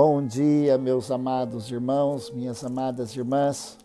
[0.00, 3.76] Bom dia, meus amados irmãos, minhas amadas irmãs.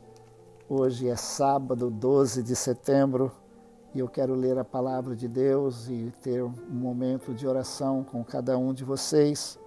[0.70, 3.32] Hoje é sábado, 12 de setembro,
[3.96, 8.24] e eu quero ler a palavra de Deus e ter um momento de oração com
[8.24, 9.58] cada um de vocês.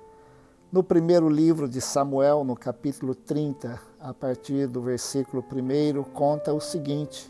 [0.70, 6.60] No primeiro livro de Samuel, no capítulo 30, a partir do versículo 1, conta o
[6.60, 7.28] seguinte: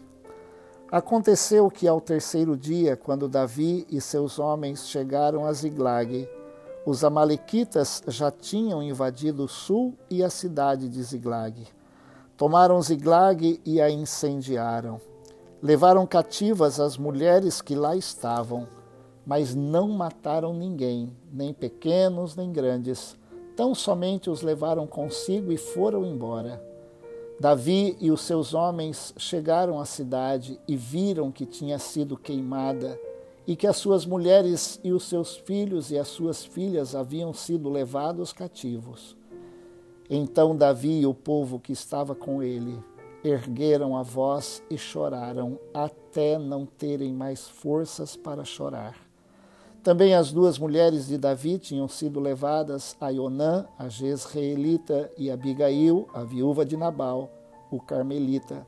[0.93, 6.29] Aconteceu que ao terceiro dia, quando Davi e seus homens chegaram a Ziglag,
[6.87, 11.66] os Amalequitas já tinham invadido o sul e a cidade de Ziglag.
[12.37, 15.01] Tomaram Ziglag e a incendiaram.
[15.60, 18.69] Levaram cativas as mulheres que lá estavam,
[19.27, 23.16] mas não mataram ninguém, nem pequenos nem grandes.
[23.57, 26.62] Tão somente os levaram consigo e foram embora.
[27.41, 32.96] Davi e os seus homens chegaram à cidade e viram que tinha sido queimada
[33.46, 37.70] e que as suas mulheres e os seus filhos e as suas filhas haviam sido
[37.70, 39.16] levados cativos.
[40.10, 42.82] Então Davi e o povo que estava com ele
[43.23, 48.96] ergueram a voz e choraram até não terem mais forças para chorar.
[49.82, 56.09] Também as duas mulheres de Davi tinham sido levadas a Ionã, a Jezreelita, e Abigail,
[56.12, 57.30] a viúva de Nabal,
[57.71, 58.66] o carmelita.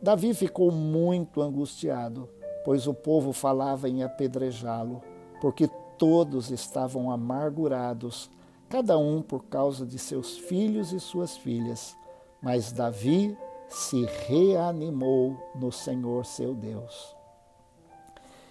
[0.00, 2.30] Davi ficou muito angustiado
[2.68, 5.00] pois o povo falava em apedrejá-lo,
[5.40, 5.66] porque
[5.96, 8.30] todos estavam amargurados,
[8.68, 11.96] cada um por causa de seus filhos e suas filhas.
[12.42, 13.34] Mas Davi
[13.70, 17.16] se reanimou no Senhor seu Deus.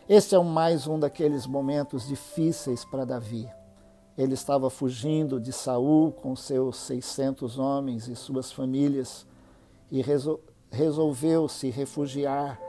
[0.10, 3.48] Este é mais um daqueles momentos difíceis para Davi.
[4.18, 9.28] Ele estava fugindo de Saul com seus 600 homens e suas famílias
[9.92, 10.04] e
[10.72, 12.60] resolveu se refugiar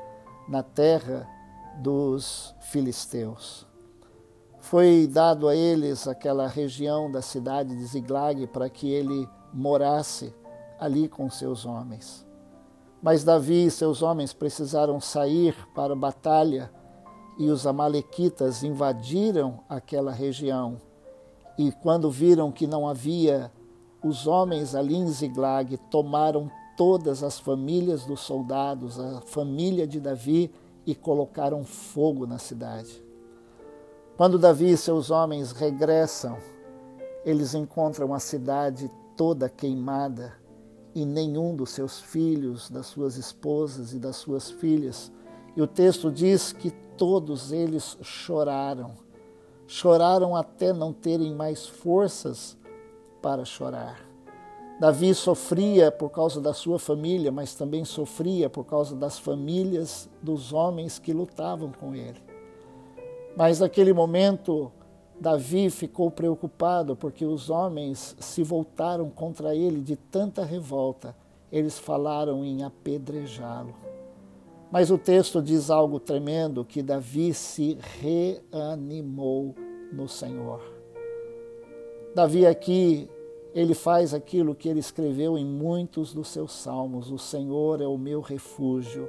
[0.47, 1.38] na terra
[1.79, 3.67] dos filisteus.
[4.61, 10.35] Foi dado a eles aquela região da cidade de Ziglag para que ele morasse
[10.79, 12.27] ali com seus homens.
[13.01, 16.71] Mas Davi e seus homens precisaram sair para a batalha
[17.39, 20.77] e os amalequitas invadiram aquela região.
[21.57, 23.53] E quando viram que não havia
[24.03, 30.53] os homens ali em Ziglag, tomaram todas as famílias dos soldados, a família de Davi
[30.89, 33.05] e colocaram fogo na cidade.
[34.17, 36.39] Quando Davi e seus homens regressam,
[37.27, 40.33] eles encontram a cidade toda queimada
[40.95, 45.13] e nenhum dos seus filhos, das suas esposas e das suas filhas.
[45.55, 48.95] E o texto diz que todos eles choraram.
[49.67, 52.57] Choraram até não terem mais forças
[53.21, 54.08] para chorar.
[54.81, 60.53] Davi sofria por causa da sua família, mas também sofria por causa das famílias dos
[60.53, 62.23] homens que lutavam com ele.
[63.37, 64.71] Mas naquele momento,
[65.21, 71.15] Davi ficou preocupado porque os homens se voltaram contra ele de tanta revolta.
[71.51, 73.75] Eles falaram em apedrejá-lo.
[74.71, 79.57] Mas o texto diz algo tremendo: que Davi se reanimou
[79.93, 80.61] no Senhor.
[82.15, 83.11] Davi aqui
[83.55, 87.99] ele faz aquilo que ele escreveu em muitos dos seus salmos: O Senhor é o
[87.99, 89.09] meu refúgio,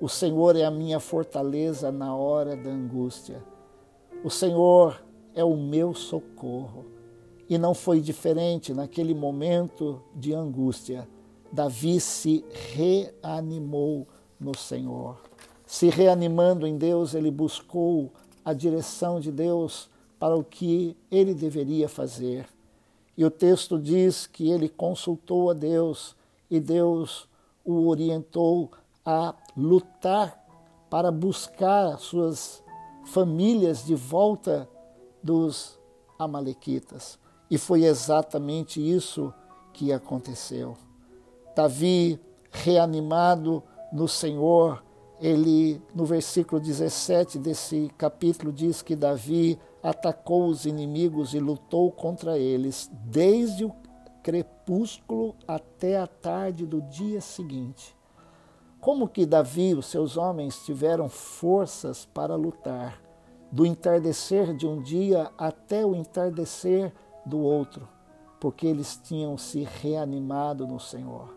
[0.00, 3.42] o Senhor é a minha fortaleza na hora da angústia,
[4.22, 5.02] o Senhor
[5.34, 6.86] é o meu socorro.
[7.48, 11.08] E não foi diferente naquele momento de angústia.
[11.50, 14.06] Davi se reanimou
[14.38, 15.18] no Senhor.
[15.66, 18.12] Se reanimando em Deus, ele buscou
[18.44, 22.46] a direção de Deus para o que ele deveria fazer.
[23.16, 26.16] E o texto diz que ele consultou a Deus
[26.50, 27.28] e Deus
[27.64, 28.70] o orientou
[29.04, 30.38] a lutar
[30.88, 32.62] para buscar suas
[33.04, 34.68] famílias de volta
[35.22, 35.78] dos
[36.18, 37.18] Amalequitas.
[37.50, 39.32] E foi exatamente isso
[39.72, 40.76] que aconteceu.
[41.54, 44.82] Davi, reanimado no Senhor,
[45.20, 52.38] ele, no versículo 17 desse capítulo, diz que Davi atacou os inimigos e lutou contra
[52.38, 53.72] eles desde o
[54.22, 57.96] crepúsculo até a tarde do dia seguinte.
[58.80, 63.00] Como que Davi e os seus homens tiveram forças para lutar,
[63.50, 66.92] do entardecer de um dia até o entardecer
[67.26, 67.88] do outro,
[68.38, 71.34] porque eles tinham se reanimado no Senhor.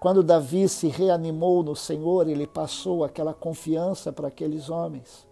[0.00, 5.27] Quando Davi se reanimou no Senhor, ele passou aquela confiança para aqueles homens.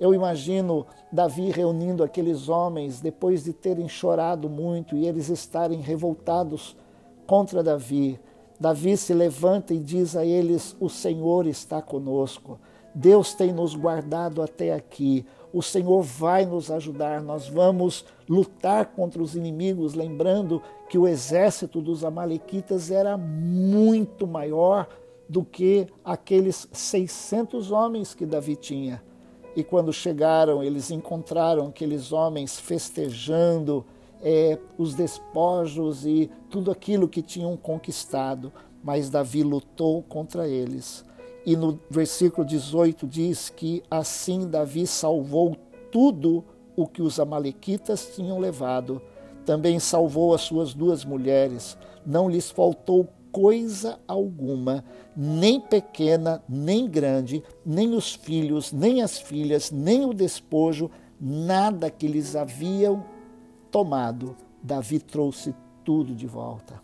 [0.00, 6.76] Eu imagino Davi reunindo aqueles homens depois de terem chorado muito e eles estarem revoltados
[7.26, 8.18] contra Davi.
[8.60, 12.58] Davi se levanta e diz a eles: O Senhor está conosco.
[12.94, 15.24] Deus tem nos guardado até aqui.
[15.52, 17.22] O Senhor vai nos ajudar.
[17.22, 24.88] Nós vamos lutar contra os inimigos, lembrando que o exército dos Amalequitas era muito maior
[25.28, 29.02] do que aqueles 600 homens que Davi tinha.
[29.58, 33.84] E quando chegaram, eles encontraram aqueles homens festejando
[34.22, 38.52] é, os despojos e tudo aquilo que tinham conquistado.
[38.84, 41.04] Mas Davi lutou contra eles.
[41.44, 45.56] E no versículo 18 diz que assim Davi salvou
[45.90, 46.44] tudo
[46.76, 49.02] o que os Amalequitas tinham levado.
[49.44, 51.76] Também salvou as suas duas mulheres.
[52.06, 54.84] Não lhes faltou coisa alguma,
[55.16, 60.90] nem pequena, nem grande, nem os filhos, nem as filhas, nem o despojo,
[61.20, 63.04] nada que lhes haviam
[63.70, 64.36] tomado.
[64.62, 65.54] Davi trouxe
[65.84, 66.82] tudo de volta.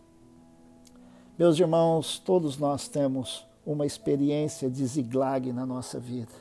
[1.38, 6.32] Meus irmãos, todos nós temos uma experiência de Ziglag na nossa vida.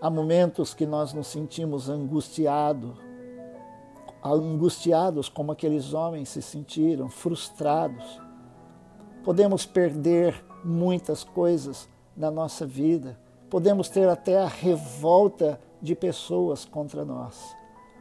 [0.00, 2.96] Há momentos que nós nos sentimos angustiados,
[4.22, 8.20] angustiados como aqueles homens se sentiram, frustrados.
[9.26, 11.86] Podemos perder muitas coisas
[12.16, 13.18] na nossa vida,
[13.50, 17.54] podemos ter até a revolta de pessoas contra nós.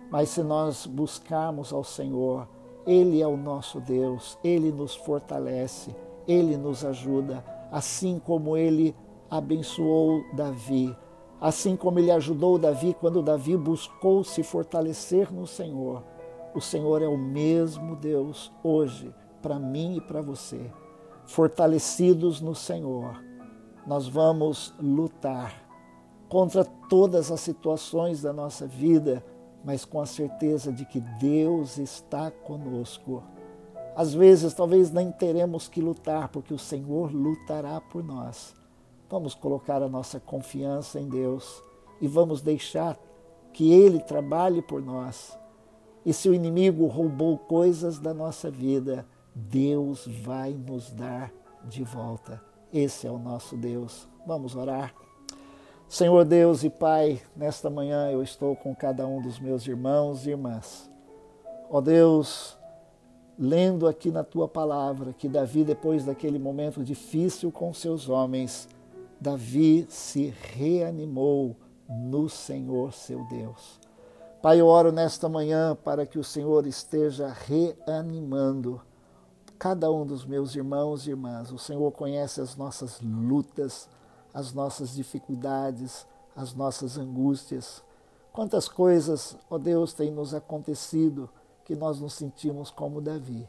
[0.10, 2.48] Mas se nós buscarmos ao Senhor,
[2.88, 5.94] Ele é o nosso Deus, Ele nos fortalece,
[6.26, 7.44] Ele nos ajuda
[7.76, 8.96] assim como ele
[9.30, 10.96] abençoou Davi,
[11.42, 16.02] assim como ele ajudou Davi quando Davi buscou se fortalecer no Senhor.
[16.54, 20.72] O Senhor é o mesmo Deus hoje, para mim e para você.
[21.26, 23.22] Fortalecidos no Senhor,
[23.86, 25.64] nós vamos lutar
[26.30, 29.24] contra todas as situações da nossa vida,
[29.64, 33.24] mas com a certeza de que Deus está conosco
[33.96, 38.54] às vezes, talvez nem teremos que lutar, porque o Senhor lutará por nós.
[39.10, 41.64] Vamos colocar a nossa confiança em Deus
[42.02, 43.00] e vamos deixar
[43.54, 45.40] que Ele trabalhe por nós.
[46.06, 51.30] E se o inimigo roubou coisas da nossa vida, Deus vai nos dar
[51.66, 52.42] de volta.
[52.72, 54.08] Esse é o nosso Deus.
[54.26, 54.96] Vamos orar.
[55.90, 60.32] Senhor Deus e Pai, nesta manhã eu estou com cada um dos meus irmãos e
[60.32, 60.90] irmãs.
[61.70, 62.58] Ó Deus,
[63.38, 68.70] lendo aqui na tua palavra que Davi, depois daquele momento difícil com seus homens,
[69.20, 71.56] Davi se reanimou
[71.88, 73.80] no Senhor seu Deus.
[74.42, 78.82] Pai, eu oro nesta manhã para que o Senhor esteja reanimando
[79.58, 81.52] cada um dos meus irmãos e irmãs.
[81.52, 83.90] O Senhor conhece as nossas lutas,
[84.34, 86.06] as nossas dificuldades,
[86.36, 87.84] as nossas angústias.
[88.34, 91.30] Quantas coisas, ó Deus, tem nos acontecido
[91.64, 93.48] que nós nos sentimos como Davi.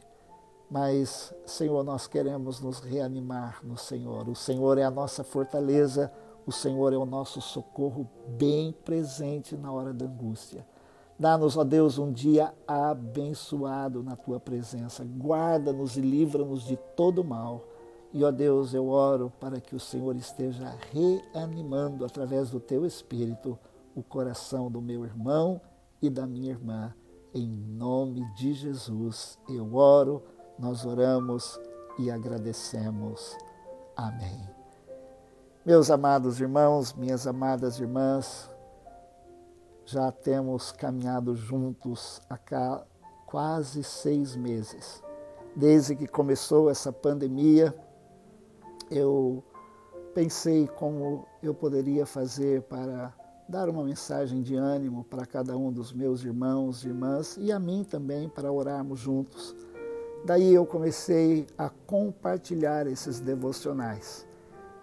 [0.69, 4.27] Mas, Senhor, nós queremos nos reanimar no Senhor.
[4.27, 6.11] O Senhor é a nossa fortaleza,
[6.45, 10.65] o Senhor é o nosso socorro bem presente na hora da angústia.
[11.19, 15.03] Dá-nos, ó Deus, um dia abençoado na tua presença.
[15.03, 17.63] Guarda-nos e livra-nos de todo mal.
[18.13, 23.57] E, ó Deus, eu oro para que o Senhor esteja reanimando através do teu Espírito
[23.95, 25.59] o coração do meu irmão
[26.01, 26.93] e da minha irmã
[27.33, 30.23] em nome de Jesus, eu oro,
[30.57, 31.59] nós oramos
[31.99, 33.37] e agradecemos.
[33.95, 34.49] Amém.
[35.65, 38.49] Meus amados irmãos, minhas amadas irmãs,
[39.87, 42.83] já temos caminhado juntos há
[43.25, 45.01] quase seis meses.
[45.55, 47.73] Desde que começou essa pandemia,
[48.91, 49.41] eu
[50.13, 53.13] pensei como eu poderia fazer para
[53.47, 57.57] dar uma mensagem de ânimo para cada um dos meus irmãos e irmãs e a
[57.57, 59.55] mim também para orarmos juntos.
[60.25, 64.27] Daí eu comecei a compartilhar esses devocionais.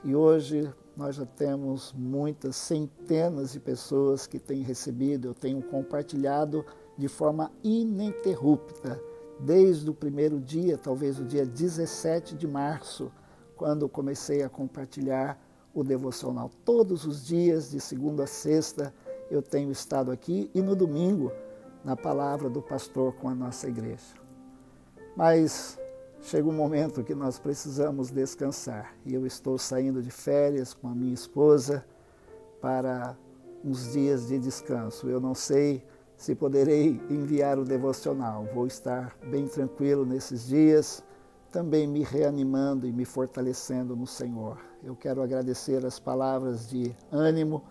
[0.02, 6.64] E hoje nós já temos muitas centenas de pessoas que têm recebido, eu tenho compartilhado
[6.96, 9.00] de forma ininterrupta,
[9.40, 13.10] desde o primeiro dia, talvez o dia 17 de março,
[13.56, 15.38] quando comecei a compartilhar
[15.74, 16.50] o devocional.
[16.64, 18.94] Todos os dias, de segunda a sexta,
[19.30, 21.32] eu tenho estado aqui e no domingo,
[21.84, 24.14] na palavra do pastor com a nossa igreja.
[25.16, 25.78] Mas
[26.24, 30.94] chega um momento que nós precisamos descansar e eu estou saindo de férias com a
[30.94, 31.84] minha esposa
[32.60, 33.16] para
[33.64, 35.08] uns dias de descanso.
[35.08, 41.04] Eu não sei se poderei enviar o devocional, vou estar bem tranquilo nesses dias
[41.54, 44.58] também me reanimando e me fortalecendo no Senhor.
[44.82, 47.62] Eu quero agradecer as palavras de ânimo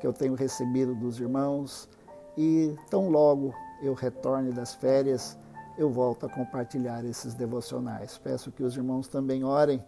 [0.00, 1.86] que eu tenho recebido dos irmãos
[2.34, 5.36] e tão logo eu retorne das férias,
[5.78, 8.18] eu volto a compartilhar esses devocionais.
[8.18, 9.84] Peço que os irmãos também orem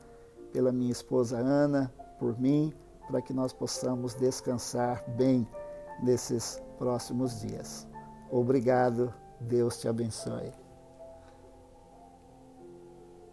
[0.52, 2.72] pela minha esposa Ana, por mim,
[3.06, 5.48] para que nós possamos descansar bem
[6.02, 7.88] nesses próximos dias.
[8.30, 10.67] Obrigado, Deus te abençoe.